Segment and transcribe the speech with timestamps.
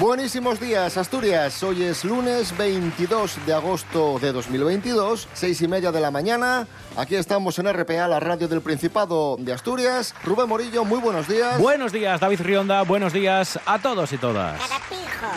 [0.00, 1.62] Buenísimos días, Asturias.
[1.62, 6.66] Hoy es lunes 22 de agosto de 2022, seis y media de la mañana.
[6.96, 10.12] Aquí estamos en RPA, la radio del Principado de Asturias.
[10.24, 11.58] Rubén Morillo, muy buenos días.
[11.60, 12.82] Buenos días, David Rionda.
[12.82, 14.60] Buenos días a todos y todas.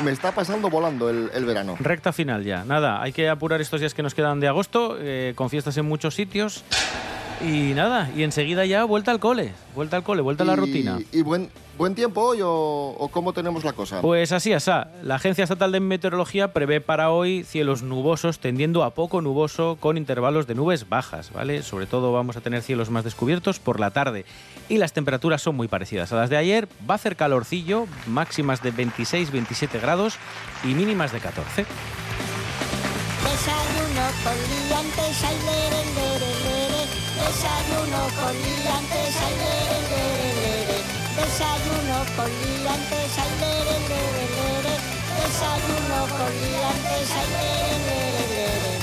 [0.04, 1.76] Me está pasando volando el, el verano.
[1.80, 2.64] Recta final ya.
[2.64, 5.86] Nada, hay que apurar estos días que nos quedan de agosto, eh, con fiestas en
[5.86, 6.64] muchos sitios.
[7.40, 10.56] Y nada, y enseguida ya vuelta al cole, vuelta al cole, vuelta a la Y-
[10.56, 11.00] rutina.
[11.12, 12.50] ¿Y buen, buen tiempo hoy o,
[12.98, 14.02] o cómo tenemos la cosa?
[14.02, 14.88] Pues así, asá.
[15.04, 19.98] La Agencia Estatal de Meteorología prevé para hoy cielos nubosos tendiendo a poco nuboso con
[19.98, 21.62] intervalos de nubes bajas, ¿vale?
[21.62, 24.26] Sobre todo vamos a tener cielos más descubiertos por la tarde.
[24.68, 26.68] Y las temperaturas son muy parecidas a las de ayer.
[26.90, 30.16] Va a hacer calorcillo, máximas de 26-27 grados
[30.64, 31.66] y mínimas de 14.
[33.24, 34.34] Desayuno con
[37.38, 40.78] Desayuno con liantes, ay, lere, lere, lere.
[41.18, 44.74] Desayuno con liantes, ay, lere, lere, lere.
[45.22, 48.78] Desayuno con liantes, ay, lere, lere, lere.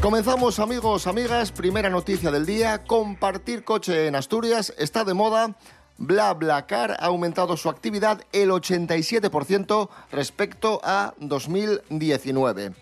[0.00, 5.56] Comenzamos amigos, amigas, primera noticia del día, compartir coche en Asturias está de moda.
[5.98, 12.72] BlaBlaCar ha aumentado su actividad el 87% respecto a 2019.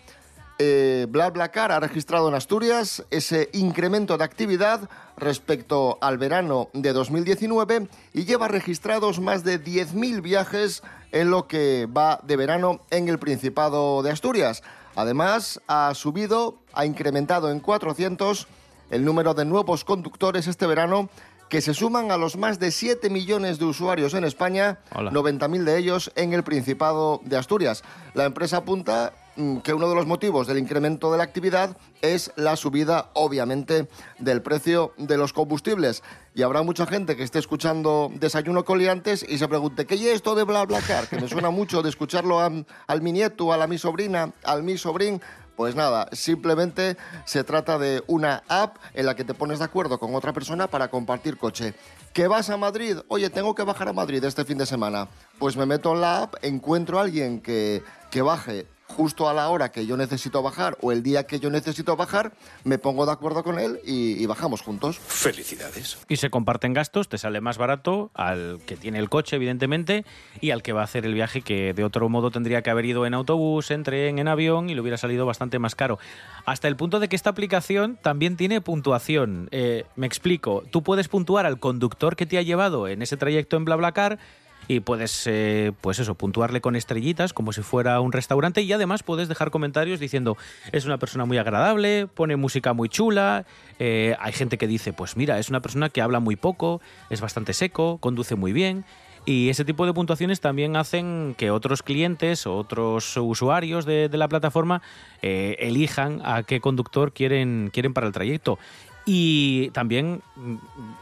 [0.57, 7.89] Eh, BlaBlaCar ha registrado en Asturias ese incremento de actividad respecto al verano de 2019
[8.13, 13.19] y lleva registrados más de 10.000 viajes en lo que va de verano en el
[13.19, 14.63] Principado de Asturias.
[14.95, 18.47] Además, ha subido, ha incrementado en 400
[18.91, 21.09] el número de nuevos conductores este verano
[21.55, 25.09] que se suman a los más de 7 millones de usuarios en España, Hola.
[25.11, 27.81] 90.000 de ellos en el Principado de Asturias.
[28.13, 32.33] La empresa apunta mm, que uno de los motivos del incremento de la actividad es
[32.35, 33.87] la subida, obviamente,
[34.19, 36.03] del precio de los combustibles.
[36.33, 40.35] Y habrá mucha gente que esté escuchando Desayuno Coliantes y se pregunte, ¿qué es esto
[40.35, 41.07] de BlaBlaCar?
[41.07, 42.51] Que me suena mucho de escucharlo a-
[42.87, 45.21] al mi nieto, a la mi sobrina, al mi sobrín.
[45.55, 49.99] Pues nada, simplemente se trata de una app en la que te pones de acuerdo
[49.99, 51.73] con otra persona para compartir coche.
[52.11, 52.97] ¿Que vas a Madrid?
[53.07, 55.07] Oye, tengo que bajar a Madrid este fin de semana.
[55.39, 59.49] Pues me meto en la app, encuentro a alguien que, que baje justo a la
[59.49, 63.11] hora que yo necesito bajar o el día que yo necesito bajar, me pongo de
[63.11, 64.99] acuerdo con él y, y bajamos juntos.
[64.99, 65.97] Felicidades.
[66.07, 70.05] Y se comparten gastos, te sale más barato al que tiene el coche, evidentemente,
[70.41, 72.85] y al que va a hacer el viaje que de otro modo tendría que haber
[72.85, 75.99] ido en autobús, en tren, en avión y le hubiera salido bastante más caro.
[76.45, 79.49] Hasta el punto de que esta aplicación también tiene puntuación.
[79.51, 83.57] Eh, me explico, tú puedes puntuar al conductor que te ha llevado en ese trayecto
[83.57, 84.19] en BlaBlaCar
[84.67, 89.03] y puedes, eh, pues eso, puntuarle con estrellitas como si fuera un restaurante y además
[89.03, 90.37] puedes dejar comentarios diciendo
[90.71, 93.45] es una persona muy agradable, pone música muy chula,
[93.79, 97.21] eh, hay gente que dice pues mira, es una persona que habla muy poco, es
[97.21, 98.85] bastante seco, conduce muy bien.
[99.27, 104.27] Y ese tipo de puntuaciones también hacen que otros clientes otros usuarios de, de la
[104.27, 104.83] plataforma
[105.23, 108.59] eh, elijan a qué conductor quieren, quieren para el trayecto.
[109.05, 110.55] Y también, mm,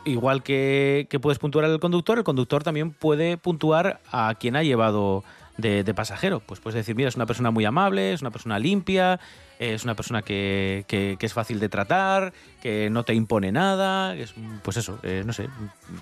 [0.05, 4.63] igual que, que puedes puntuar al conductor, el conductor también puede puntuar a quien ha
[4.63, 5.23] llevado
[5.57, 6.39] de, pasajero.
[6.41, 9.19] Pues puedes decir, mira, es una persona muy amable, es una persona limpia,
[9.59, 14.15] es una persona que, que- que es fácil de tratar, que no te impone nada,
[14.15, 15.47] es, mm, pues eso, eh, no sé,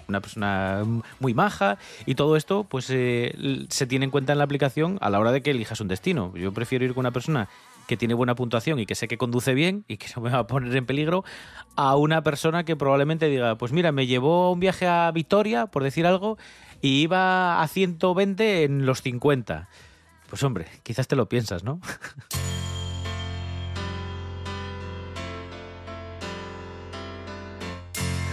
[0.07, 0.83] una persona
[1.19, 1.77] muy maja.
[2.05, 3.35] Y todo esto, pues eh,
[3.69, 6.33] se tiene en cuenta en la aplicación a la hora de que elijas un destino.
[6.35, 7.49] Yo prefiero ir con una persona
[7.91, 10.39] que tiene buena puntuación y que sé que conduce bien y que no me va
[10.39, 11.25] a poner en peligro,
[11.75, 15.83] a una persona que probablemente diga, pues mira, me llevó un viaje a Vitoria, por
[15.83, 16.37] decir algo,
[16.81, 19.67] y iba a 120 en los 50.
[20.29, 21.81] Pues hombre, quizás te lo piensas, ¿no?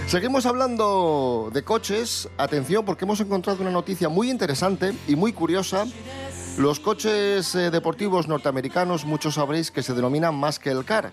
[0.07, 2.29] Seguimos hablando de coches.
[2.39, 5.85] Atención, porque hemos encontrado una noticia muy interesante y muy curiosa.
[6.59, 11.13] Los coches eh, deportivos norteamericanos, muchos sabréis que se denominan muscle car.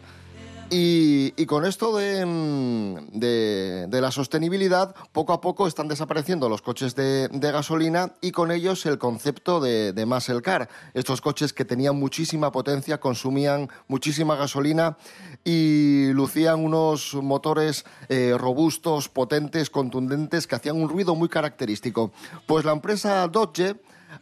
[0.72, 6.96] Y, con esto de, mm, de- la sostenibilidad, poco a poco están desapareciendo los coches
[6.96, 10.68] de, de gasolina y con ellos el concepto de, de muscle car.
[10.96, 14.98] Estos coches que tenían muchísima potencia, consumían muchísima gasolina
[15.44, 22.12] y lucían unos motores eh, robustos, potentes, contundentes, que hacían un ruido muy característico.
[22.48, 23.76] Pues la empresa Dodge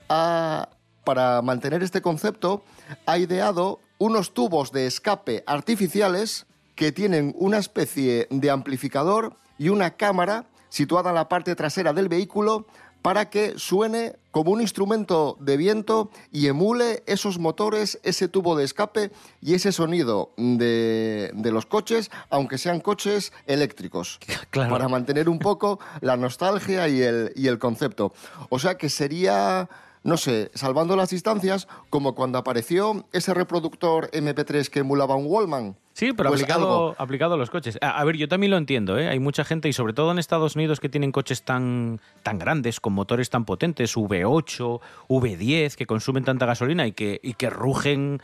[0.09, 0.67] ha
[1.03, 2.63] para mantener este concepto,
[3.05, 6.45] ha ideado unos tubos de escape artificiales
[6.75, 12.09] que tienen una especie de amplificador y una cámara situada en la parte trasera del
[12.09, 12.65] vehículo
[13.03, 18.63] para que suene como un instrumento de viento y emule esos motores, ese tubo de
[18.63, 19.11] escape
[19.41, 24.19] y ese sonido de, de los coches, aunque sean coches eléctricos,
[24.51, 24.71] Claro.
[24.71, 28.13] para mantener un poco la nostalgia y el, y el concepto.
[28.49, 29.67] O sea que sería,
[30.03, 35.77] no sé, salvando las distancias, como cuando apareció ese reproductor MP3 que emulaba un Wallman.
[35.93, 36.95] Sí, pero Pues aplicado, algo.
[36.97, 37.77] aplicado a los coches.
[37.79, 39.09] A, a ver, yo también lo entiendo, ¿eh?
[39.09, 42.79] Hay mucha gente, y sobre todo en Estados Unidos, que tienen coches tan, tan grandes,
[42.79, 48.21] con motores tan potentes, V8, V10, que consumen tanta gasolina y que, y que rugen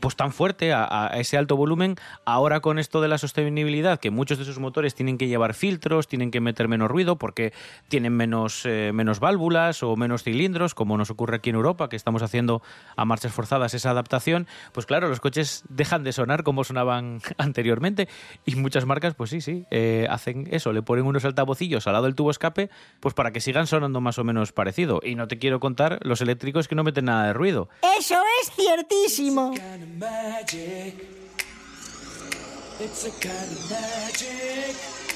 [0.00, 4.10] pues tan fuerte a, a ese alto volumen, ahora con esto de la sostenibilidad, que
[4.10, 7.52] muchos de sus motores tienen que llevar filtros, tienen que meter menos ruido porque
[7.88, 11.96] tienen menos, eh, menos válvulas o menos cilindros, como nos ocurre aquí en Europa, que
[11.96, 12.62] estamos haciendo
[12.96, 18.08] a marchas forzadas esa adaptación, pues claro, los coches dejan de sonar como sonaban anteriormente
[18.44, 22.06] y muchas marcas, pues sí, sí, eh, hacen eso, le ponen unos altavocillos al lado
[22.06, 22.70] del tubo escape,
[23.00, 25.00] pues para que sigan sonando más o menos parecido.
[25.02, 27.68] Y no te quiero contar los eléctricos que no meten nada de ruido.
[27.98, 29.52] Eso es ciertísimo.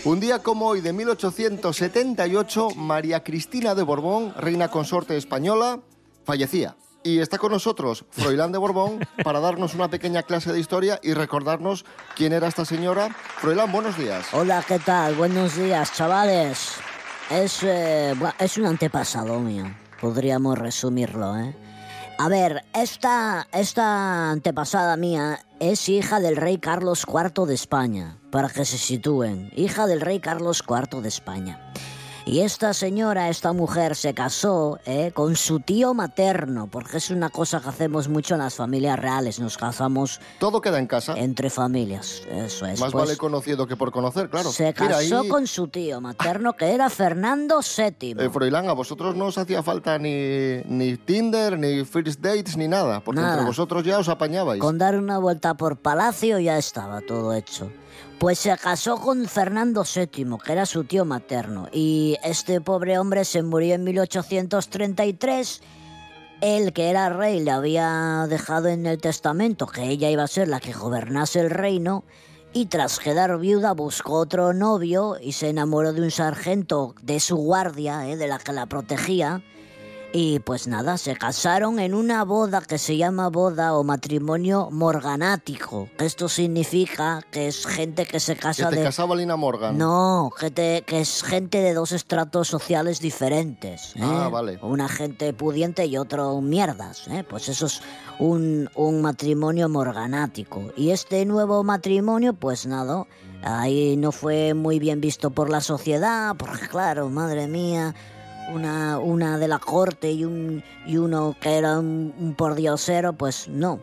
[0.05, 5.81] Un día como hoy de 1878, María Cristina de Borbón, reina consorte española,
[6.25, 6.77] fallecía.
[7.03, 11.13] Y está con nosotros Froilán de Borbón para darnos una pequeña clase de historia y
[11.15, 11.85] recordarnos
[12.17, 13.15] quién era esta señora.
[13.39, 14.27] Froilán, buenos días.
[14.33, 15.15] Hola, ¿qué tal?
[15.15, 16.71] Buenos días, chavales.
[17.31, 19.65] Es, eh, es un antepasado mío.
[20.01, 21.55] Podríamos resumirlo, ¿eh?
[22.17, 28.49] A ver, esta, esta antepasada mía es hija del rey Carlos IV de España, para
[28.49, 29.51] que se sitúen.
[29.57, 31.73] Hija del rey Carlos IV de España.
[32.27, 37.29] Y esta señora, esta mujer, se casó eh, con su tío materno, porque es una
[37.29, 39.41] cosa que hacemos mucho en las familias reales.
[39.41, 41.13] Nos casamos Todo queda en casa.
[41.19, 42.23] entre familias.
[42.31, 42.81] Eso es.
[42.81, 44.51] Más Pues- vale conocido que por conocer, claro.
[44.51, 48.17] se Mira, casó ahí, con su tío materno, que era Fernando VII.
[48.19, 52.69] eh, Froilán, a vosotros no os hacía falta ni, ni Tinder, ni First Dates, ni
[52.69, 53.35] nada, porque Nada.
[53.35, 54.63] entre vosotros ya os apañabais.
[54.63, 57.71] Con dar una vuelta por palacio ya estaba todo hecho.
[58.19, 61.69] Pues se casó con Fernando VII, que era su tío materno.
[61.73, 65.61] Y este pobre hombre se murió en 1833.
[66.41, 70.49] Él, que era rey, le había dejado en el testamento que ella iba a ser
[70.49, 72.05] la que gobernase el reino.
[72.53, 77.37] Y tras quedar viuda buscó otro novio y se enamoró de un sargento de su
[77.37, 79.43] guardia, eh, de la que la protegía.
[80.17, 85.89] Y pues nada, se casaron en una boda que se llama boda o matrimonio morganático.
[85.99, 88.85] Esto significa que es gente que se que casa te de...
[88.85, 89.77] casaba Lina Morgan.
[89.77, 93.97] No, que, te- que es gente de dos estratos sociales diferentes.
[93.97, 94.01] ¿eh?
[94.03, 94.61] Ah, vale.
[94.63, 97.09] Una gente pudiente y otro mierdas.
[97.09, 97.25] ¿eh?
[97.29, 97.81] Pues eso es
[98.21, 100.63] un, un matrimonio morganático.
[100.77, 103.05] Y este nuevo matrimonio, pues nada,
[103.43, 107.97] ahí no fue muy bien visto por la sociedad, porque claro, madre mía,
[108.53, 113.49] una, una de la corte y, un, y uno que era un, un pordiosero, pues
[113.49, 113.81] no.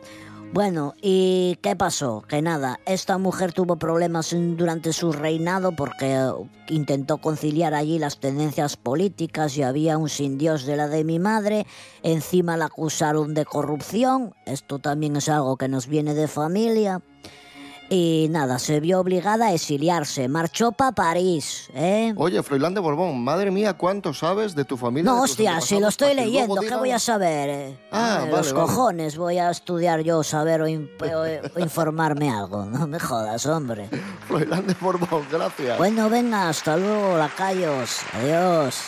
[0.53, 2.25] Bueno, ¿y qué pasó?
[2.27, 6.29] Que nada, esta mujer tuvo problemas durante su reinado porque eh,
[6.67, 11.19] intentó conciliar allí las tendencias políticas y había un sin Dios de la de mi
[11.19, 11.65] madre,
[12.03, 17.01] encima la acusaron de corrupción, esto también es algo que nos viene de familia.
[17.93, 22.13] Y nada, se vio obligada a exiliarse, marchó para París, ¿eh?
[22.15, 25.11] Oye, Froilán de Borbón, madre mía, ¿cuánto sabes de tu familia?
[25.11, 27.49] No, hostia, si lo estoy leyendo, ¿qué digan- voy a saber?
[27.49, 27.77] eh?
[27.91, 28.65] Ah, Eh, vale, Los vale.
[28.65, 30.69] cojones, voy a estudiar yo, saber o- o
[31.59, 32.63] informarme algo.
[32.63, 33.89] No me jodas, hombre.
[34.25, 35.77] Froilán de Borbón, gracias.
[35.77, 37.97] Bueno, venga, hasta luego, lacayos.
[38.13, 38.83] Adiós.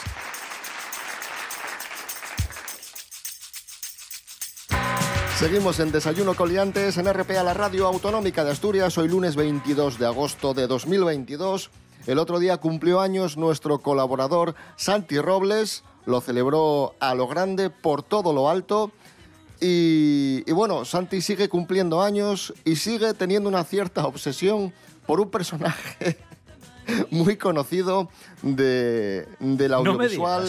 [5.43, 8.97] Seguimos en Desayuno Coliantes en RPA, la radio autonómica de Asturias.
[8.97, 11.69] Hoy lunes 22 de agosto de 2022.
[12.07, 15.83] El otro día cumplió años nuestro colaborador Santi Robles.
[16.05, 18.93] Lo celebró a lo grande, por todo lo alto.
[19.59, 24.73] Y, y bueno, Santi sigue cumpliendo años y sigue teniendo una cierta obsesión
[25.05, 26.19] por un personaje
[27.11, 28.09] muy conocido
[28.43, 30.47] de, del audiovisual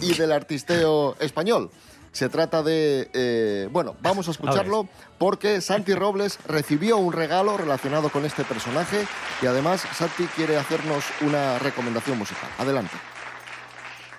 [0.00, 1.70] y del artisteo español.
[2.14, 3.10] Se trata de...
[3.12, 9.04] eh, bueno, vamos a escucharlo porque Santi Robles recibió un regalo relacionado con este personaje
[9.42, 12.48] y además Santi quiere hacernos una recomendación musical.
[12.56, 12.92] Adelante.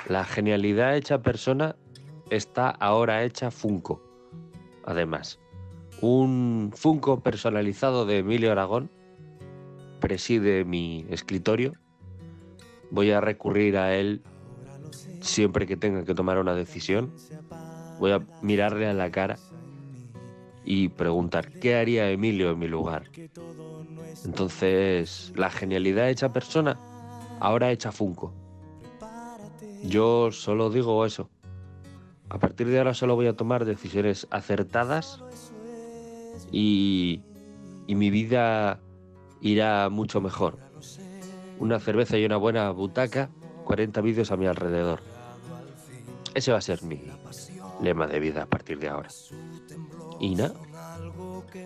[0.10, 1.78] La genialidad hecha persona
[2.30, 4.04] está ahora hecha Funko.
[4.84, 5.40] Además,
[6.02, 8.92] un Funko personalizado de Emilio Aragón
[10.02, 11.72] preside mi escritorio.
[12.92, 14.22] Voy a recurrir a él
[15.22, 17.14] siempre que tenga que tomar una decisión.
[18.00, 19.38] Voy a mirarle a la cara
[20.64, 23.04] y preguntar qué haría Emilio en mi lugar.
[24.26, 26.80] Entonces, la genialidad hecha persona,
[27.40, 28.34] ahora hecha Funko.
[29.84, 31.30] Yo solo digo eso.
[32.30, 35.24] A partir de ahora solo voy a tomar decisiones acertadas
[36.52, 37.22] y,
[37.86, 38.80] y mi vida
[39.42, 40.58] irá mucho mejor.
[41.60, 43.30] Una cerveza y una buena butaca,
[43.64, 45.02] 40 vídeos a mi alrededor.
[46.34, 47.00] Ese va a ser mi
[47.82, 49.10] lema de vida a partir de ahora.
[50.20, 50.56] Y nada.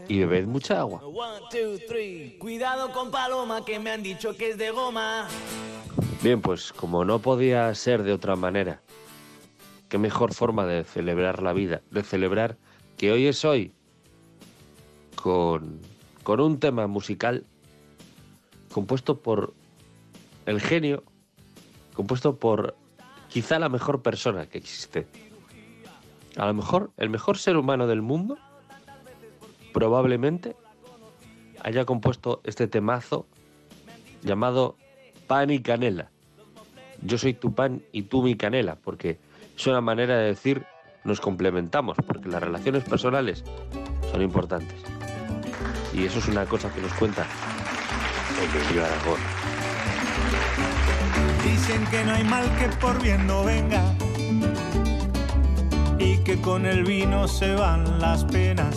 [0.07, 1.01] Y bebed mucha agua.
[1.05, 2.37] One, two, three.
[2.39, 5.27] Cuidado con Paloma que me han dicho que es de goma.
[6.21, 8.81] Bien, pues como no podía ser de otra manera,
[9.87, 12.57] qué mejor forma de celebrar la vida, de celebrar
[12.97, 13.73] que hoy es hoy,
[15.15, 15.79] con,
[16.23, 17.45] con un tema musical
[18.71, 19.53] compuesto por
[20.45, 21.03] el genio,
[21.93, 22.75] compuesto por
[23.29, 25.07] quizá la mejor persona que existe.
[26.39, 28.37] A lo mejor el mejor ser humano del mundo
[29.73, 30.55] probablemente
[31.61, 33.27] haya compuesto este temazo
[34.21, 34.77] llamado
[35.27, 36.11] Pan y Canela.
[37.01, 39.19] Yo soy tu pan y tú mi canela, porque
[39.57, 40.65] es una manera de decir
[41.03, 43.43] nos complementamos, porque las relaciones personales
[44.09, 44.81] son importantes.
[45.93, 47.25] Y eso es una cosa que nos cuenta
[48.71, 49.19] Aragón.
[51.43, 53.93] Dicen que no hay mal que por bien no venga
[55.99, 58.75] y que con el vino se van las penas.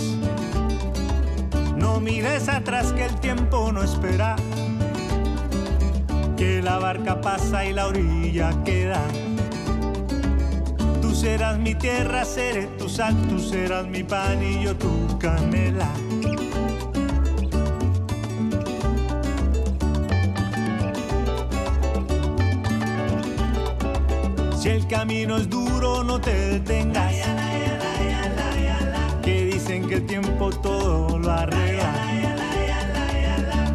[1.77, 4.37] No mires atrás que el tiempo no espera,
[6.37, 9.01] que la barca pasa y la orilla queda.
[11.01, 15.91] Tú serás mi tierra, seré tu sal, tú serás mi pan y yo tu canela.
[24.59, 25.72] Si el camino es duro,
[26.23, 27.13] te detengas.
[29.23, 31.93] Que dicen que el tiempo todo lo arregla.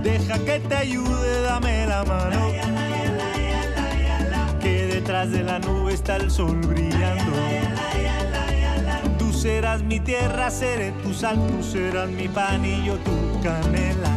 [0.04, 2.51] Deja que te ayude, dame la mano.
[4.60, 7.34] Que detrás de la nube está el sol brillando.
[9.18, 14.12] Tú serás mi tierra, seré tu sal, tú serás mi pan y yo tu canela.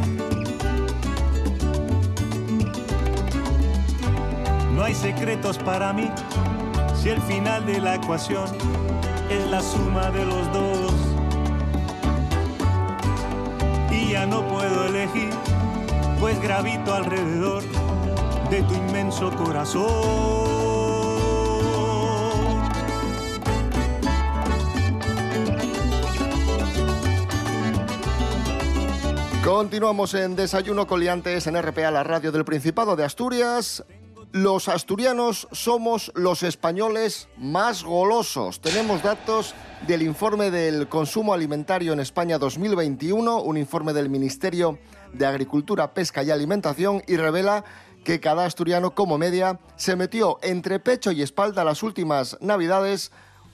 [4.75, 6.11] No hay secretos para mí
[7.03, 8.47] si el final de la ecuación
[9.31, 10.93] es la suma de los dos.
[13.91, 15.31] Y ya no puedo elegir,
[16.19, 17.63] pues gravito alrededor
[18.51, 20.41] de tu inmenso corazón.
[29.43, 33.85] Continuamos en Desayuno Coliantes en RPA, la radio del Principado de Asturias.
[34.33, 38.61] Los asturianos somos los españoles más golosos.
[38.61, 39.57] Tenemos datos
[39.89, 44.79] del informe del consumo alimentario en España 2021, un informe del Ministerio
[45.13, 47.65] de Agricultura, Pesca y Alimentación, y revela
[48.05, 53.11] que cada asturiano como media se metió entre pecho y espalda las últimas navidades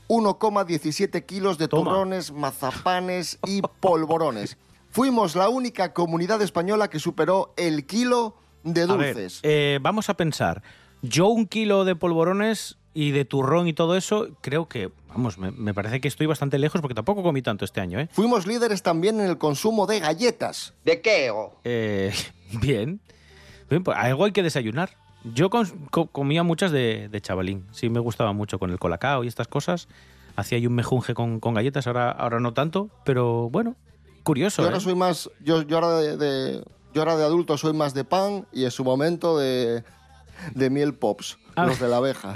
[0.09, 1.91] 1,17 kilos de Toma.
[1.91, 4.59] turrones, mazapanes y polvorones.
[4.91, 8.35] Fuimos la única comunidad española que superó el kilo
[8.67, 9.41] de A ver, dulces.
[9.43, 10.63] eh, vamos a pensar.
[11.03, 15.51] Yo un kilo de polvorones y de turrón y todo eso, creo que, vamos, me,
[15.51, 18.09] me parece que estoy bastante lejos porque tampoco comí tanto este año, ¿eh?
[18.13, 20.73] Fuimos líderes también en el consumo de galletas.
[20.85, 21.31] ¿De qué?
[21.65, 22.13] Eh,
[22.61, 23.01] bien.
[23.69, 24.91] Bien, pues algo hay que desayunar.
[25.35, 27.67] Yo co- comía muchas de, de chavalín.
[27.73, 29.89] Sí, me gustaba mucho con el colacao y estas cosas.
[30.37, 33.75] Hacía yo un mejunje con, con galletas, ahora, ahora no tanto, pero bueno,
[34.23, 34.63] curioso.
[34.63, 34.83] Yo ahora ¿eh?
[34.83, 36.65] soy más, yo, yo ahora de, de-
[36.97, 39.85] yo ahora de adulto soy más de pan y en su momento de,
[40.55, 41.67] de miel pops, Ah.
[41.67, 42.35] los de la abeja.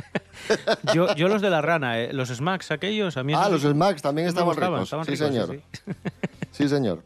[0.95, 2.13] Yo, yo los de la rana, ¿eh?
[2.15, 4.83] los smacks aquellos, a mí ah, los Smacks también estaban ricos.
[4.85, 5.49] estaban sí, ricos, señor.
[5.51, 5.93] sí, sí.
[6.53, 7.03] Sí, señor.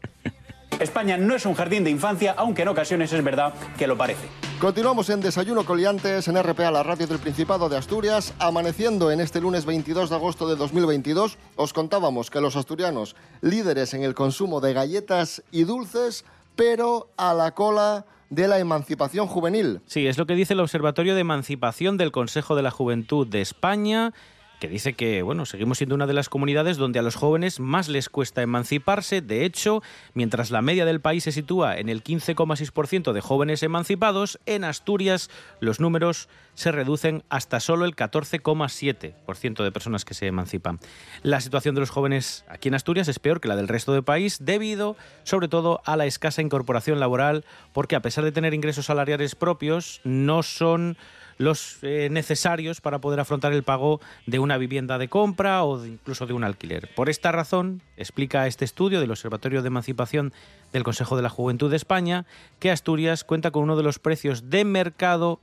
[0.79, 4.27] España no es un jardín de infancia, aunque en ocasiones es verdad que lo parece.
[4.59, 8.33] Continuamos en Desayuno Coliantes en RPA, la radio del Principado de Asturias.
[8.39, 13.93] Amaneciendo en este lunes 22 de agosto de 2022, os contábamos que los asturianos, líderes
[13.93, 19.81] en el consumo de galletas y dulces, pero a la cola de la emancipación juvenil.
[19.85, 23.41] Sí, es lo que dice el Observatorio de Emancipación del Consejo de la Juventud de
[23.41, 24.13] España,
[24.59, 27.87] que dice que, bueno, seguimos siendo una de las comunidades donde a los jóvenes más
[27.87, 29.21] les cuesta emanciparse.
[29.21, 29.81] De hecho,
[30.13, 35.29] mientras la media del país se sitúa en el 15,6% de jóvenes emancipados, en Asturias
[35.59, 40.79] los números se reducen hasta solo el 14,7% de personas que se emancipan.
[41.21, 44.03] La situación de los jóvenes aquí en Asturias es peor que la del resto del
[44.03, 48.85] país debido, sobre todo, a la escasa incorporación laboral, porque a pesar de tener ingresos
[48.85, 50.97] salariales propios, no son
[51.37, 55.89] los eh, necesarios para poder afrontar el pago de una vivienda de compra o de-
[55.89, 56.89] incluso de un alquiler.
[56.95, 60.33] Por esta razón, explica este estudio del Observatorio de Emancipación
[60.71, 62.25] del Consejo de la Juventud de España,
[62.59, 65.39] que Asturias cuenta con uno de los precios de mercado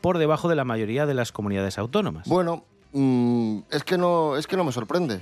[0.00, 2.28] por debajo de la mayoría de las comunidades autónomas.
[2.28, 5.20] Bueno, mm, es, que no, es que no me sorprende.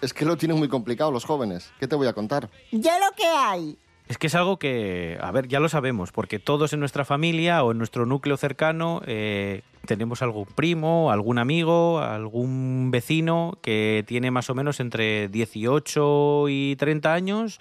[0.00, 1.70] Es que lo tienen muy complicado los jóvenes.
[1.80, 2.50] ¿Qué te voy a contar?
[2.72, 3.78] Ya lo que hay.
[4.06, 7.64] Es que es algo que, a ver, ya lo sabemos, porque todos en nuestra familia
[7.64, 14.30] o en nuestro núcleo cercano eh, tenemos algún primo, algún amigo, algún vecino que tiene
[14.30, 17.60] más o menos entre 18 y 30 años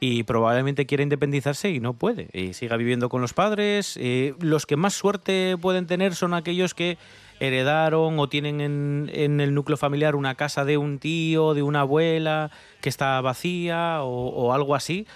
[0.00, 2.28] y probablemente quiere independizarse y no puede.
[2.34, 3.98] Y siga viviendo con los padres.
[4.38, 6.98] Los que más suerte pueden tener son aquellos que
[7.38, 11.80] heredaron o tienen en, en el núcleo familiar una casa de un tío, de una
[11.80, 12.50] abuela
[12.82, 15.06] que está vacía o, o algo así,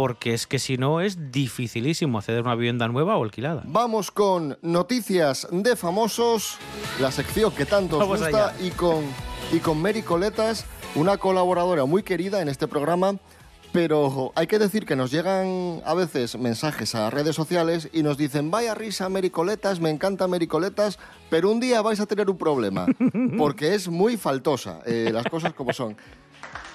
[0.00, 3.64] porque es que si no es dificilísimo acceder a una vivienda nueva o alquilada.
[3.66, 6.56] Vamos con noticias de famosos,
[7.00, 8.66] la sección que tanto os Vamos gusta, allá.
[8.66, 9.04] y con,
[9.52, 10.64] y con Mary Coletas,
[10.94, 13.16] una colaboradora muy querida en este programa.
[13.72, 18.16] Pero hay que decir que nos llegan a veces mensajes a redes sociales y nos
[18.16, 22.86] dicen, vaya risa Mericoletas, me encanta Mericoletas, pero un día vais a tener un problema,
[23.36, 25.94] porque es muy faltosa, eh, las cosas como son.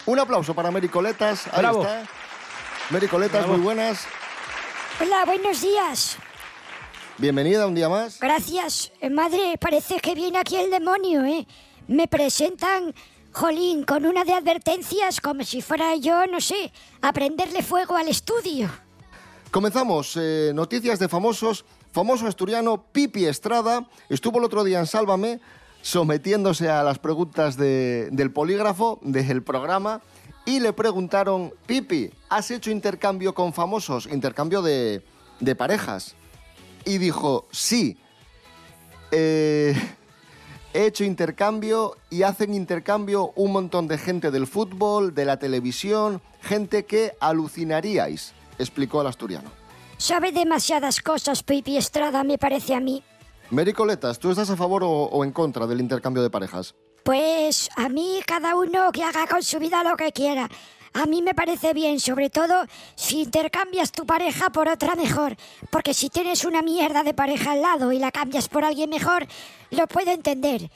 [0.06, 1.82] Un aplauso para Mericoletas, ahí Bravo.
[1.82, 2.04] está.
[2.90, 3.54] Mericoletas, Bravo.
[3.58, 4.06] muy buenas.
[5.02, 6.18] Hola, buenos días.
[7.18, 8.20] Bienvenida un día más.
[8.20, 8.92] Gracias.
[9.02, 11.48] Eh, Madre, parece que viene aquí el demonio, ¿eh?
[11.88, 12.94] Me presentan,
[13.32, 18.08] jolín, con una de advertencias como si fuera yo, no sé, a prenderle fuego al
[18.08, 18.70] estudio.
[19.52, 21.66] Comenzamos, eh, noticias de famosos.
[21.92, 25.40] Famoso asturiano Pipi Estrada estuvo el otro día en Sálvame
[25.82, 30.02] sometiéndose a las preguntas de- del polígrafo del programa
[30.46, 34.06] y le preguntaron, Pipi, ¿has hecho intercambio con famosos?
[34.06, 35.04] Intercambio de,
[35.40, 36.16] de parejas.
[36.86, 37.98] Y dijo, sí.
[39.12, 39.76] Eh,
[40.74, 46.22] he hecho intercambio y hacen intercambio un montón de gente del fútbol, de la televisión,
[46.42, 49.50] gente que alucinaríais, explicó el asturiano.
[49.98, 53.02] Sabe demasiadas cosas, Pipi Estrada, me parece a mí.
[53.50, 56.76] Mary Coletas, ¿tú estás a favor o, o en contra del intercambio de parejas?
[57.06, 60.50] Pues a mí cada uno que haga con su vida lo que quiera.
[60.94, 62.66] A mí me parece bien, sobre todo
[62.96, 65.36] si intercambias tu pareja por otra mejor.
[65.70, 69.28] Porque si tienes una mierda de pareja al lado y la cambias por alguien mejor,
[69.70, 70.72] lo puedo entender.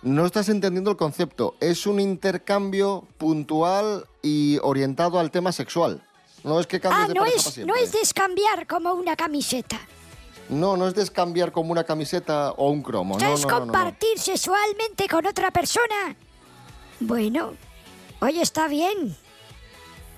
[0.00, 1.54] No estás entendiendo el concepto.
[1.60, 6.02] Es un intercambio puntual y orientado al tema sexual.
[6.44, 7.82] No es que cambies Ah, de no pareja es, para no siempre.
[7.82, 9.78] es descambiar como una camiseta.
[10.48, 13.18] No, no es descambiar como una camiseta o un cromo.
[13.18, 13.72] No, es no, no, no, no.
[13.72, 16.16] compartir sexualmente con otra persona.
[17.00, 17.54] Bueno,
[18.20, 19.16] hoy está bien.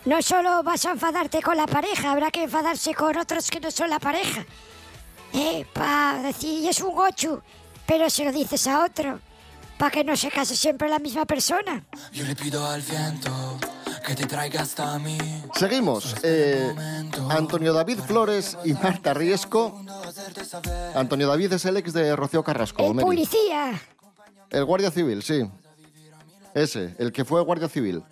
[0.04, 3.70] No solo vas a enfadarte con la pareja, habrá que enfadarse con otros que no
[3.70, 4.44] son la pareja.
[5.32, 7.40] Eh, para decir, es un gochu,
[7.86, 9.18] pero se lo dices a otro,
[9.76, 11.84] para que no se case siempre la misma persona.
[12.12, 13.30] Yo le pido al viento
[14.07, 15.19] que te traiga hasta mí.
[15.55, 16.14] Seguimos.
[16.23, 16.73] Eh,
[17.29, 19.83] Antonio David Flores y Marta Riesco.
[20.95, 22.87] Antonio David es el ex de Rocío Carrasco.
[22.87, 23.05] El Mary.
[23.05, 23.81] policía.
[24.51, 25.42] El guardia civil, sí.
[26.55, 28.05] Ese, el que fue guardia civil,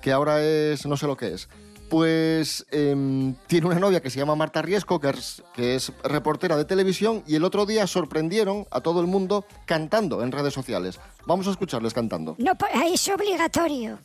[0.00, 1.48] que ahora es no sé lo que es.
[1.88, 6.56] Pues em, tiene una novia que se llama Marta Riesco, que es, que es reportera
[6.56, 11.00] de televisión, y el otro día sorprendieron a todo el mundo cantando en redes sociales.
[11.26, 12.36] Vamos a escucharles cantando.
[12.38, 12.52] No,
[12.84, 13.98] es obligatorio.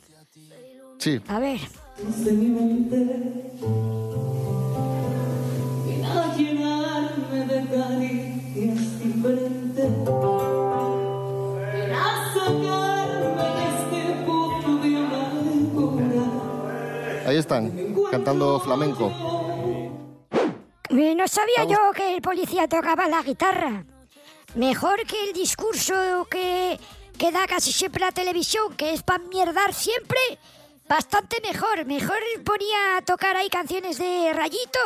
[0.98, 1.22] Sí.
[1.28, 1.60] A ver.
[17.26, 19.12] Ahí están, cantando flamenco.
[20.90, 23.84] No sabía yo que el policía tocaba la guitarra.
[24.56, 26.80] Mejor que el discurso que,
[27.18, 30.20] que da casi siempre la televisión, que es para mierdar siempre.
[30.88, 31.86] Bastante mejor.
[31.86, 34.80] Mejor ponía a tocar ahí canciones de rayito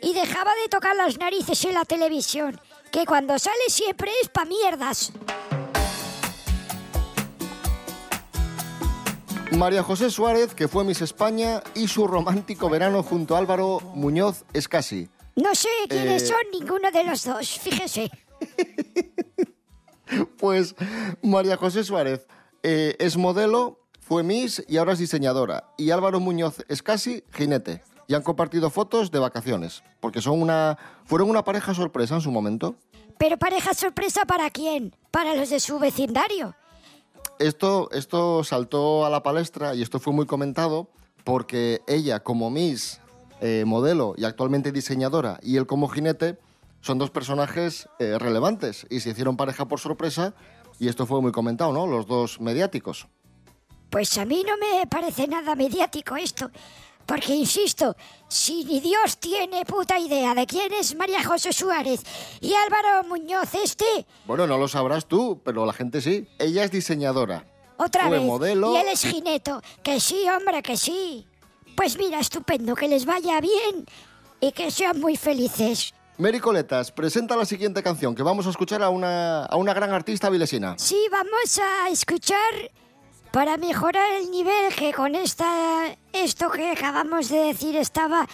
[0.00, 2.60] y dejaba de tocar las narices en la televisión.
[2.90, 5.12] Que cuando sale siempre es pa' mierdas.
[9.52, 14.44] María José Suárez, que fue Miss España, y su romántico verano junto a Álvaro Muñoz
[14.54, 15.08] Escasi.
[15.36, 16.26] No sé quiénes Eh.
[16.26, 18.10] son ninguno de los dos, fíjese.
[20.36, 20.74] Pues
[21.22, 22.26] María José Suárez
[22.62, 25.64] eh, es modelo, fue Miss y ahora es diseñadora.
[25.78, 27.82] Y Álvaro Muñoz Escasi, jinete.
[28.08, 32.30] Y han compartido fotos de vacaciones, porque son una, fueron una pareja sorpresa en su
[32.30, 32.74] momento.
[33.16, 34.94] Pero pareja sorpresa para quién?
[35.10, 36.54] Para los de su vecindario.
[37.38, 40.88] Esto, esto saltó a la palestra y esto fue muy comentado
[41.24, 43.00] porque ella como Miss,
[43.40, 46.38] eh, modelo y actualmente diseñadora, y él como jinete,
[46.80, 50.34] son dos personajes eh, relevantes y se hicieron pareja por sorpresa
[50.80, 51.86] y esto fue muy comentado, ¿no?
[51.86, 53.06] Los dos mediáticos.
[53.92, 56.50] Pues a mí no me parece nada mediático esto.
[57.04, 57.94] Porque, insisto,
[58.26, 62.00] si ni Dios tiene puta idea de quién es María José Suárez
[62.40, 66.26] y Álvaro Muñoz este, Bueno, no lo sabrás tú, pero la gente sí.
[66.38, 67.44] Ella es diseñadora.
[67.76, 68.72] otra Fue vez, modelo.
[68.72, 71.26] y él es jineto, que sí, hombre, que sí.
[71.76, 73.84] Pues mira, estupendo, que les vaya bien
[74.40, 75.92] y que sean muy felices.
[76.16, 79.92] Mary Coletas, presenta la siguiente canción, que vamos a escuchar a una, a una gran
[79.92, 80.76] artista vilesina.
[80.78, 82.38] Sí, vamos a escuchar
[83.32, 88.26] para mejorar el nivel que con esta esto que acabamos de decir estaba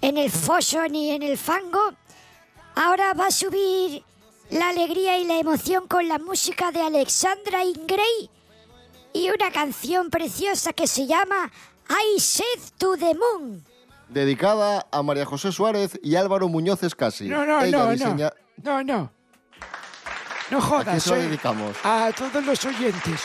[0.00, 1.92] en el foso ni en el fango.
[2.76, 4.04] Ahora va a subir
[4.50, 8.30] la alegría y la emoción con la música de Alexandra Ingray
[9.12, 11.50] y una canción preciosa que se llama
[11.90, 12.44] I Said
[12.78, 13.64] to the Moon.
[14.08, 17.28] Dedicada a María José Suárez y Álvaro Muñoz Escasi.
[17.28, 18.82] No, no, Ella no, diseña- no.
[18.82, 19.12] No, no.
[20.50, 20.94] No ¿A jodas.
[20.94, 21.76] qué se lo eh, dedicamos?
[21.84, 23.20] A todos los oyentes.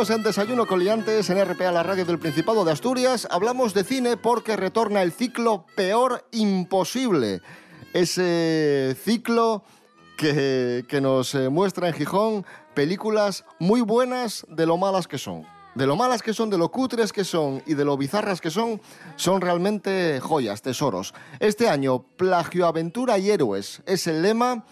[0.00, 3.28] Seguimos en Desayuno con Liantes en RPA, la radio del Principado de Asturias.
[3.30, 7.42] Hablamos de cine porque retorna el ciclo Peor Imposible.
[7.92, 9.62] Ese ciclo
[10.16, 15.44] que, que nos eh, muestra en Gijón películas muy buenas de lo malas que son.
[15.74, 18.50] De lo malas que son, de lo cutres que son y de lo bizarras que
[18.50, 18.80] son,
[19.16, 21.12] son realmente joyas, tesoros.
[21.40, 24.64] Este año, Plagio, Aventura y Héroes es el lema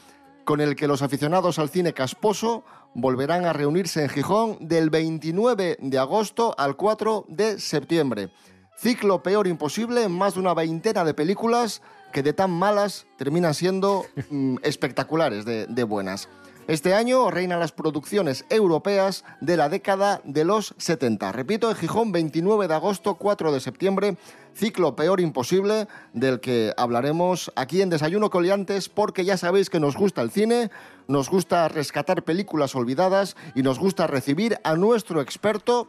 [0.48, 2.64] con el que los aficionados al cine casposo
[2.94, 8.30] volverán a reunirse en Gijón del 29 de agosto al 4 de septiembre.
[8.76, 14.04] Ciclo peor imposible, más de una veintena de películas que de tan malas terminan siendo
[14.30, 16.28] mm, espectaculares de, de buenas.
[16.68, 21.32] Este año reinan las producciones europeas de la década de los 70.
[21.32, 24.18] Repito, en Gijón, 29 de agosto, 4 de septiembre,
[24.54, 29.96] ciclo peor imposible, del que hablaremos aquí en Desayuno Coliantes, porque ya sabéis que nos
[29.96, 30.70] gusta el cine,
[31.06, 35.88] nos gusta rescatar películas olvidadas y nos gusta recibir a nuestro experto,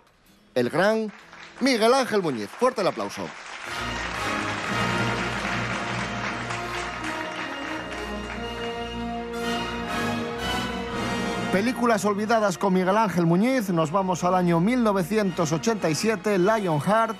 [0.55, 1.11] el gran
[1.59, 2.47] Miguel Ángel Muñiz.
[2.47, 3.23] Fuerte el aplauso.
[11.51, 13.71] Películas olvidadas con Miguel Ángel Muñiz.
[13.71, 17.17] Nos vamos al año 1987, Lionheart,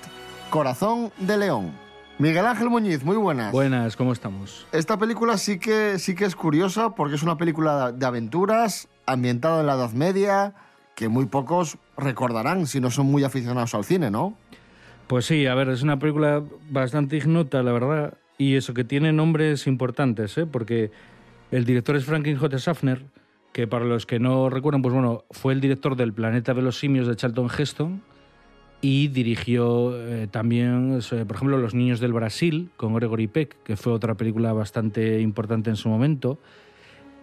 [0.50, 1.72] Corazón de León.
[2.20, 3.50] Miguel Ángel Muñiz, muy buenas.
[3.50, 4.68] Buenas, ¿cómo estamos?
[4.70, 9.62] Esta película sí que, sí que es curiosa porque es una película de aventuras ambientada
[9.62, 10.54] en la Edad Media
[10.94, 14.34] que muy pocos recordarán si no son muy aficionados al cine, ¿no?
[15.08, 19.12] Pues sí, a ver, es una película bastante ignota, la verdad, y eso que tiene
[19.12, 20.46] nombres importantes, ¿eh?
[20.46, 20.92] porque
[21.50, 22.58] el director es Franklin J.
[22.58, 23.04] Schaffner,
[23.52, 26.78] que para los que no recuerdan, pues bueno, fue el director del Planeta de los
[26.78, 28.02] Simios de Charlton Heston
[28.80, 33.92] y dirigió eh, también, por ejemplo, Los Niños del Brasil con Gregory Peck, que fue
[33.92, 36.38] otra película bastante importante en su momento.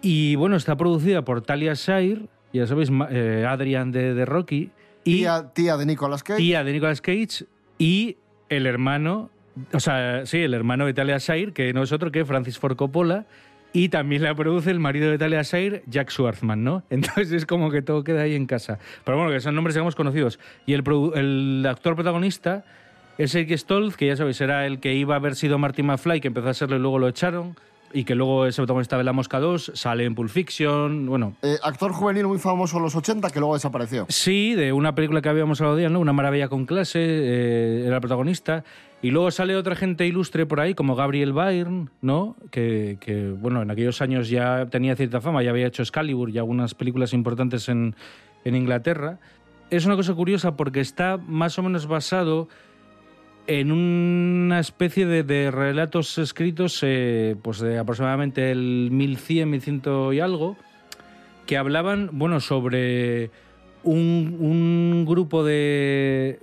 [0.02, 4.70] Y bueno, está producida por Talia Shire, ya sabéis, eh, Adrian de, de Rocky.
[5.04, 6.38] Y Tía, tía de Nicolas Cage.
[6.38, 7.46] tía de Nicolas Cage
[7.80, 8.18] y
[8.50, 9.30] el hermano,
[9.74, 12.76] o sea, sí, el hermano de Talia Shire, que no es otro que Francis Ford
[12.76, 13.26] Coppola,
[13.78, 16.82] y también la produce el marido de Talia Shire, Jack Schwartzman, ¿no?
[16.90, 18.80] Entonces es como que todo queda ahí en casa.
[19.04, 20.40] Pero bueno, que son nombres digamos conocidos.
[20.66, 22.66] Y el, el actor protagonista
[23.20, 26.22] es Eric Stoltz, que ya sabéis, era el que iba a haber sido Marty McFly,
[26.22, 27.56] que empezó a serlo y luego lo echaron.
[27.94, 31.56] Y que luego ese protagonista de La Mosca 2 sale en Pulp Fiction, bueno, Eh,
[31.64, 34.08] actor juvenil muy famoso en los 80 que luego desapareció.
[34.10, 36.00] Sí, de una película que habíamos hablado de ¿no?
[36.00, 38.66] Una maravilla con clase, eh, era el protagonista.
[39.02, 42.36] Y luego sale otra gente ilustre por ahí, como Gabriel Byrne, ¿no?
[42.50, 42.98] Que,
[43.40, 47.14] bueno, en aquellos años ya tenía cierta fama, ya había hecho Excalibur y algunas películas
[47.14, 47.96] importantes en,
[48.44, 49.20] en Inglaterra.
[49.70, 52.48] es una cosa curiosa porque está más o menos basado
[53.46, 59.82] en una especie de, de relatos escritos eh, pues de aproximadamente el 1100, 1100
[60.14, 60.58] y algo,
[61.46, 63.32] que hablaban, bueno, sobre
[63.84, 66.40] un, grupo de,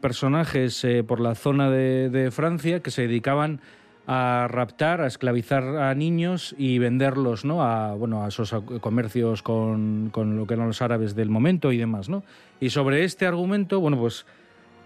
[0.00, 3.60] personajes eh, por la zona de, de Francia que se dedicaban
[4.06, 7.62] a raptar, a esclavizar a niños y venderlos ¿no?
[7.62, 11.78] a, bueno, a esos comercios con, con lo que eran los árabes del momento y
[11.78, 12.08] demás.
[12.08, 12.24] ¿no?
[12.60, 14.26] Y sobre este argumento, bueno, pues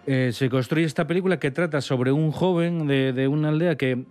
[0.06, 4.04] eh, se construye esta película que trata sobre un joven de, de una aldea que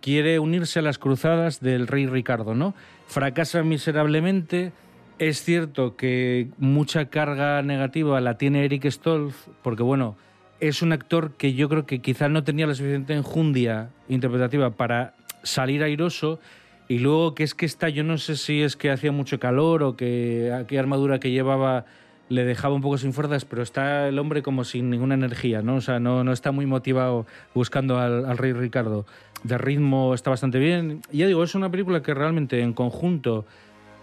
[0.00, 2.74] quiere unirse a las cruzadas del rey Ricardo, ¿no?
[3.08, 4.72] Fracasa miserablemente.
[5.20, 10.16] Es cierto que mucha carga negativa la tiene Eric Stolz, porque bueno,
[10.60, 15.12] es un actor que yo creo que quizá no tenía la suficiente enjundia interpretativa para
[15.42, 16.40] salir airoso.
[16.88, 19.82] Y luego que es que está, yo no sé si es que hacía mucho calor
[19.82, 21.84] o que aquella armadura que llevaba
[22.30, 25.74] le dejaba un poco sin fuerzas, pero está el hombre como sin ninguna energía, ¿no?
[25.74, 29.04] O sea, no, no está muy motivado buscando al, al rey Ricardo.
[29.42, 31.02] De ritmo está bastante bien.
[31.12, 33.44] Y ya digo, es una película que realmente en conjunto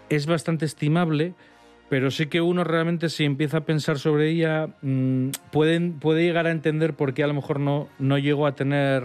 [0.08, 1.34] es bastante estimable,
[1.88, 6.46] pero sí que uno realmente si empieza a pensar sobre ella mmm, pueden, puede llegar
[6.46, 9.04] a entender por qué a lo mejor no, no llegó a tener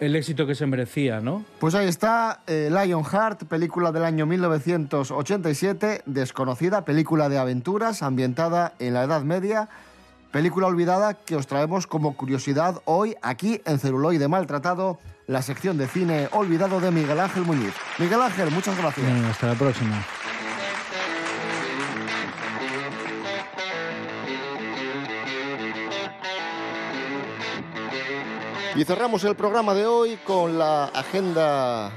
[0.00, 1.44] el éxito que se merecía, ¿no?
[1.58, 8.94] Pues ahí está eh, Lionheart, película del año 1987, desconocida, película de aventuras ambientada en
[8.94, 9.68] la Edad Media,
[10.30, 15.88] película olvidada que os traemos como curiosidad hoy aquí en Celuloide Maltratado, la sección de
[15.88, 17.74] cine olvidado de Miguel Ángel Muñiz.
[17.98, 19.06] Miguel Ángel, muchas gracias.
[19.06, 20.04] Venga, hasta la próxima.
[28.78, 31.90] Y cerramos el programa de hoy con la agenda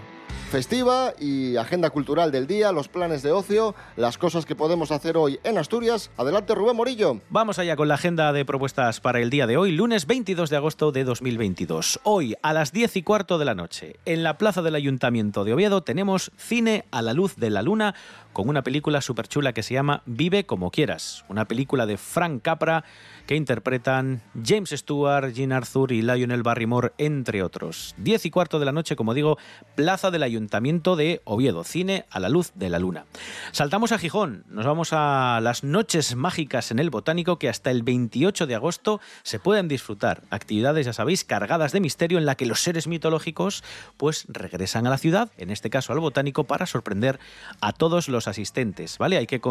[0.49, 5.15] festiva y agenda cultural del día, los planes de ocio, las cosas que podemos hacer
[5.15, 6.09] hoy en Asturias.
[6.17, 7.21] Adelante, Rubén Morillo.
[7.29, 10.57] Vamos allá con la agenda de propuestas para el día de hoy, lunes 22 de
[10.57, 11.99] agosto de 2022.
[12.01, 15.53] Hoy, a las 10 y cuarto de la noche, en la plaza del Ayuntamiento de
[15.53, 17.93] Oviedo, tenemos Cine a la luz de la luna
[18.33, 22.41] con una película súper chula que se llama Vive como quieras, una película de Frank
[22.41, 22.83] Capra
[23.25, 27.95] que interpretan James Stewart, Jean Arthur y Lionel Barrymore, entre otros.
[27.97, 29.37] 10 y cuarto de la noche, como digo,
[29.75, 33.05] Plaza del Ayuntamiento de Oviedo, cine a la luz de la luna.
[33.51, 37.83] Saltamos a Gijón, nos vamos a las noches mágicas en el Botánico que hasta el
[37.83, 40.23] 28 de agosto se pueden disfrutar.
[40.29, 43.63] Actividades, ya sabéis, cargadas de misterio en la que los seres mitológicos
[43.97, 47.19] pues regresan a la ciudad, en este caso al Botánico, para sorprender
[47.59, 49.17] a todos los asistentes, ¿vale?
[49.17, 49.41] Hay que,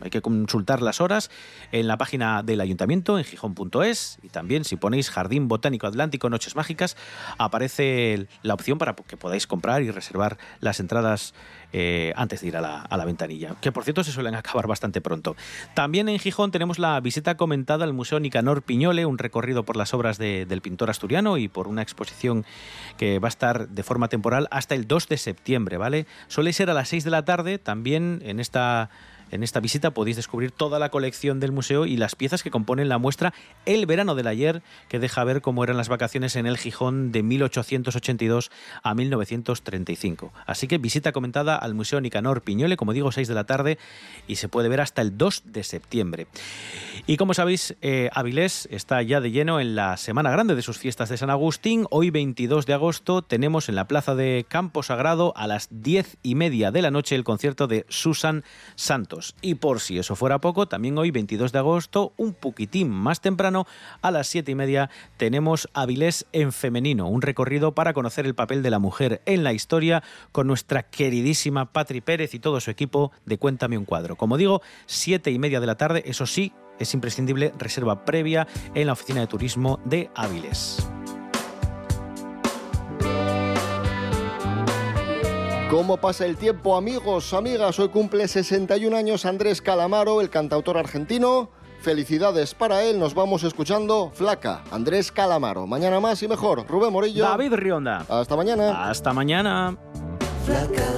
[0.00, 1.30] hay que consultar las horas
[1.72, 6.56] en la página del ayuntamiento en gijón.es y también si ponéis Jardín Botánico Atlántico Noches
[6.56, 6.96] Mágicas
[7.38, 11.32] aparece la opción para que podáis comprar y reservar las entradas
[11.72, 14.66] eh, antes de ir a la, a la, ventanilla, que por cierto se suelen acabar
[14.66, 15.36] bastante pronto.
[15.74, 19.94] También en Gijón tenemos la visita comentada al Museo Nicanor Piñole, un recorrido por las
[19.94, 22.44] obras de, del pintor asturiano y por una exposición
[22.96, 26.06] que va a estar de forma temporal hasta el 2 de septiembre, ¿vale?
[26.26, 28.90] Suele ser a las 6 de la tarde, también en esta
[29.30, 32.88] en esta visita podéis descubrir toda la colección del museo y las piezas que componen
[32.88, 33.34] la muestra
[33.66, 37.22] El verano del ayer, que deja ver cómo eran las vacaciones en el Gijón de
[37.22, 38.50] 1882
[38.82, 40.32] a 1935.
[40.46, 43.78] Así que visita comentada al Museo Nicanor Piñole, como digo, 6 de la tarde,
[44.26, 46.26] y se puede ver hasta el 2 de septiembre.
[47.06, 50.78] Y como sabéis, eh, Avilés está ya de lleno en la semana grande de sus
[50.78, 51.86] fiestas de San Agustín.
[51.90, 56.34] Hoy, 22 de agosto, tenemos en la plaza de Campo Sagrado a las 10 y
[56.34, 59.17] media de la noche el concierto de Susan Santos.
[59.40, 63.66] Y por si eso fuera poco, también hoy, 22 de agosto, un poquitín más temprano,
[64.02, 68.62] a las 7 y media, tenemos Avilés en femenino, un recorrido para conocer el papel
[68.62, 70.02] de la mujer en la historia
[70.32, 74.16] con nuestra queridísima Patri Pérez y todo su equipo de Cuéntame un cuadro.
[74.16, 78.86] Como digo, 7 y media de la tarde, eso sí, es imprescindible reserva previa en
[78.86, 80.88] la oficina de turismo de Áviles.
[85.70, 87.78] ¿Cómo pasa el tiempo, amigos, amigas?
[87.78, 91.50] Hoy cumple 61 años Andrés Calamaro, el cantautor argentino.
[91.82, 95.66] Felicidades para él, nos vamos escuchando Flaca, Andrés Calamaro.
[95.66, 96.66] Mañana más y mejor.
[96.66, 97.22] Rubén Morillo.
[97.22, 98.06] David Rionda.
[98.08, 98.88] Hasta mañana.
[98.88, 99.76] Hasta mañana.
[100.46, 100.88] Flaca,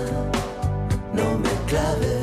[1.15, 2.20] no me claves